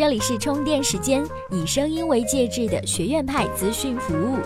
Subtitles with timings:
[0.00, 4.38] 这里是充电时间，以声音为介质的学院派资讯服务。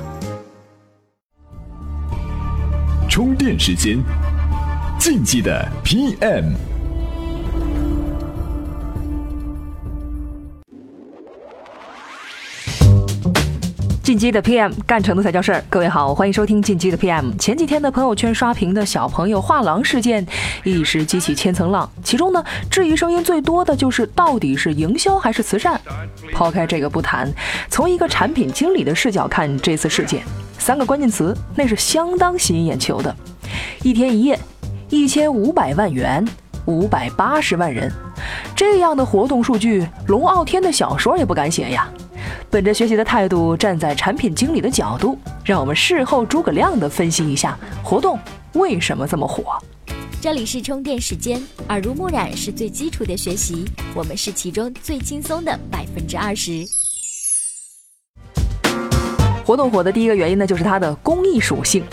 [3.08, 4.02] 充电时间，
[4.98, 6.73] 竞技的 PM。
[14.14, 15.64] 进击的 PM 干成的才叫事儿。
[15.68, 17.36] 各位好，欢迎收听进击的 PM。
[17.36, 20.24] 前几天的朋友圈刷屏的小朋友画廊事件，
[20.62, 21.90] 一时激起千层浪。
[22.04, 25.80] 其中呢，质疑声音最多的就是到底是营销还是慈善。
[26.32, 27.28] 抛开这个不谈，
[27.68, 30.22] 从一个产品经理的视角看这次事件，
[30.60, 33.12] 三个关键词那是相当吸引眼球的：
[33.82, 34.38] 一天一夜，
[34.90, 36.24] 一千五百万元，
[36.66, 37.92] 五百八十万人。
[38.54, 41.88] 这样的活动数据，龙傲天的小说也不敢写呀。
[42.50, 48.18] 本着学习的态度，站在产品经理的角度，让我们事后诸葛亮的分析一下活动
[48.54, 49.56] 为什么这么火。
[50.20, 53.64] 这里是充电时间，耳濡目染是最基础的学习，
[53.94, 56.64] 我们是其中最轻松的百分之二十。
[59.44, 61.84] 活动火的第一个原因呢，就是它的公益属性。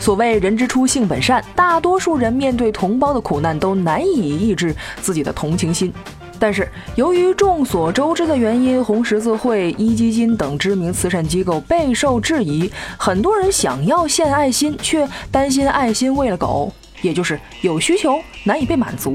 [0.00, 5.92] 所谓人之初性本善，大多数人面对同胞的苦难都难以抑制自己的同情心。
[6.38, 12.70] 但是，由于众所周知的原因，红十字会、壹基金等知名慈善机构备受质疑。
[12.98, 16.70] 很多人想要献爱心，却担心爱心喂了狗，
[17.00, 19.14] 也就是有需求难以被满足。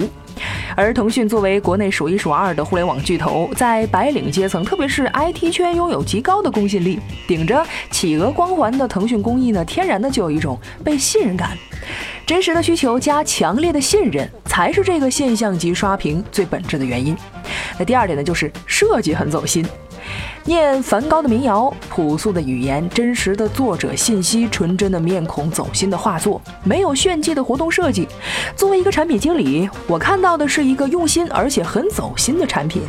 [0.76, 7.00] 而腾讯作为国内数一数二的互联网巨头，在白领阶层，特别是 IT 圈，拥有极高的公信力。
[7.28, 11.58] 顶着企鹅光环的腾讯公益呢，天然的就有一种被信任感。
[12.26, 17.18] 真实的需求加强烈的信任，才是这个现象级刷屏最本质的原因。
[17.78, 19.66] 那第二点呢，就是设计很走心。
[20.46, 28.08] 念梵高的民谣，朴素的语言，真实的作者信息，纯真的面孔，走心的画作，没有炫技的活动设计。
[28.56, 32.82] 作为一个产品经理，我看到的是一个用心而且很走心的产品。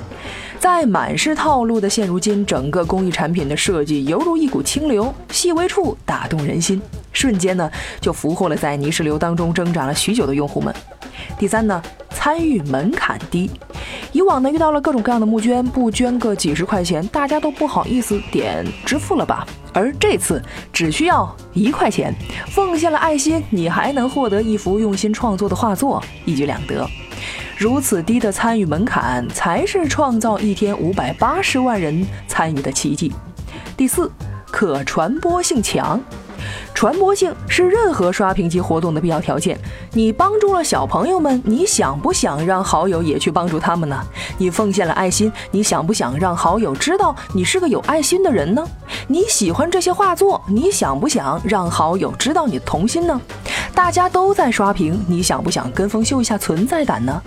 [0.58, 6.80] 在满是套路的现如今，整个公益产品的设计犹如一股清流，细微处打动人心。
[7.12, 10.75] 瞬间呢，就俘获了在泥石流当中挣扎了许久的用户们。
[11.38, 13.50] 第三呢，参与门槛低。
[14.12, 19.47] 以往呢，遇到了各种各样的募捐，不捐个几十块钱，大家都不好意思点支付了吧？
[19.72, 22.12] 而这次只需要一块钱，
[22.48, 26.84] 奉献了爱心，你还能获得一幅用心创作的画作，一举两得。
[27.56, 33.12] 如此低的参与门槛，才是创造一天五百八十万人参与的奇迹。
[33.77, 34.10] 第四，
[34.47, 36.00] 可传播性强。
[36.80, 39.60] 传播性是任何刷屏及活动的必要条件。
[39.92, 44.02] 你帮助了小朋友们，你想不想让好友也去帮助他们呢？
[44.38, 48.66] 你奉献了爱心，你想不想让好友知道你是个有爱心的人呢？
[49.08, 53.20] 你喜欢这些画作，你想不想让好友知道你的童心呢？
[53.74, 57.22] 大家都在刷屏，你想不想跟风秀一下存在感呢？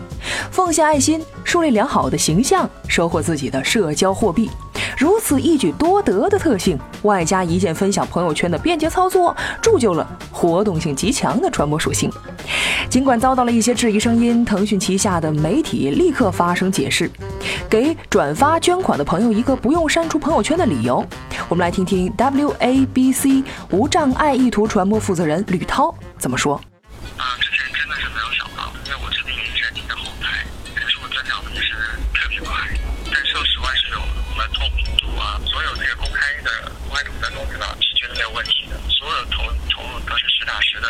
[0.50, 4.50] 奉献爱心，树立良好的形象，收获自己的社交货币。
[4.98, 12.12] 如此一举多得的特性，外加一键分享朋友圈的便捷操作，铸就了活动性极强的传播属性。
[12.90, 17.10] 尽管遭到了一些质疑声音，腾讯旗下的媒体立刻发声解释，
[17.70, 21.04] 给转发捐款的朋友一个不用删除朋友圈的理由。
[21.50, 26.60] 我们来听听 WABC 无障碍意图传播负责人吕涛怎么说。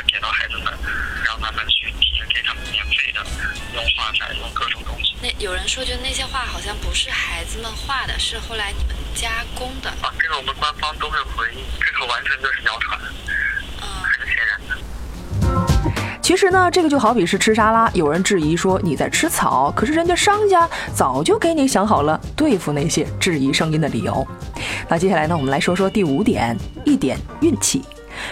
[0.07, 0.73] 给到孩子们，
[1.25, 3.25] 让他们去，直接给他们免费的，
[3.73, 5.15] 用画展，用各种东西。
[5.21, 9.89] 那有人说，就那些画好像不是孩子们画的，是后来你们加工的。
[10.01, 12.99] 啊，这个我们官方都会回应，这个完全就是谣传，
[13.81, 14.77] 嗯，很显然的。
[16.21, 24.25] 其实呢，这个就好比是吃沙拉，有人质疑说你在吃草，可是人家商家早就给你想好了对付那些质疑声音的理由。
[24.87, 27.81] 那接下来呢，我们来说说第五点，一点运气。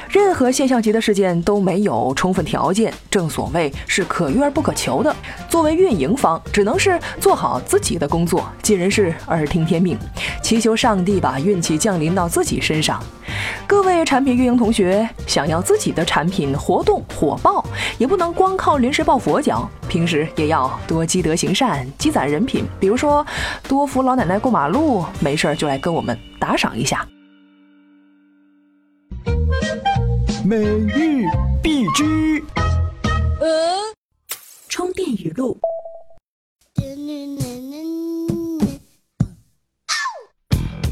[0.09, 5.15] 任何现象级的事件都没有充分条件，正所谓是可遇而不可求的。
[5.49, 9.97] 作为运营方，只能是做好自己的工作，尽人事而听天命，
[10.41, 13.01] 祈求上帝把运气降临到自己身上。
[13.65, 17.63] 各位产品运营同学，想要自己的产品活动火爆，
[17.97, 22.65] 也不能光靠临时抱佛脚，平时也要多积德行善，积攒人品。
[22.79, 23.25] 比如说，
[23.67, 27.07] 多扶老奶奶过马路，没事儿就来跟我们打赏一下。
[30.45, 31.25] 每日
[31.61, 32.43] 必知。
[33.39, 33.77] 呃，
[34.67, 35.57] 充电语录。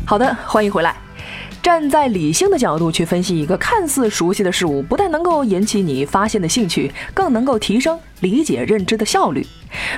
[0.05, 0.95] 好的，欢迎回来。
[1.61, 9.45] 站在理性的角度去分析一个看似熟悉的事物，不但能够引起你发现的兴趣，更能够提升理解认知的效率。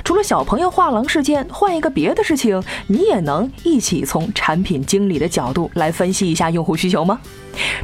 [0.03, 7.19] 除了小朋友画廊事件，换一个别的事情，你也能一起从产品经理的角度来分析一下用户需求吗？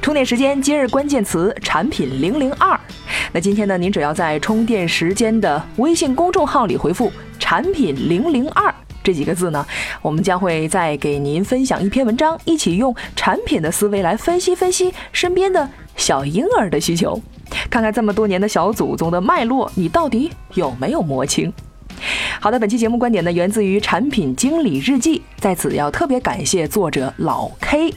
[0.02, 2.80] 充电时间今日关键词：产品零零二。
[3.34, 8.74] 那今天呢，您只要在充电时间的微信公众号里回复“产品零零二”
[9.04, 9.66] 这几个字呢，
[10.02, 17.20] 我们将会再给您分享一篇文章，一起用产品的思维来分析分析身边的小婴儿的需求，
[17.70, 21.54] 看看这么多年的小祖宗的脉络，你到底有没有摸清？
[22.40, 27.94] 好的，本期节目观点呢，源自于产品经理日记，在此要特别感谢作者老 K。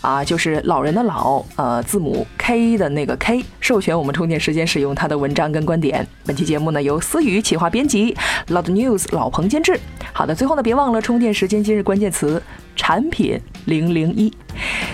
[0.00, 6.06] 啊，就是老人的老，呃，字母 K 的那个 K，授权我们充电时间使用他的文章跟观点。
[6.26, 8.14] 本期节目呢由思雨企划编辑
[8.48, 9.80] ，Loud News 老彭监制。
[10.12, 12.42] 好的，最后呢别忘了充电时间今日关键词
[12.76, 14.30] 产品零零一。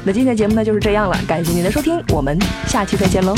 [0.05, 2.39] 那今天的节目呢就是这样了，感谢您的收听，我们
[2.69, 3.35] 下期再见喽。